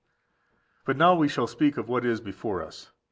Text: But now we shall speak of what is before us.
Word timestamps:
But 0.83 0.97
now 0.97 1.13
we 1.13 1.27
shall 1.27 1.45
speak 1.45 1.77
of 1.77 1.87
what 1.87 2.03
is 2.05 2.21
before 2.21 2.63
us. 2.63 2.89